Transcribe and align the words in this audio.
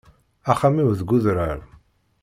Axxam-iw 0.51 0.89
deg 0.99 1.09
udrar. 1.17 1.59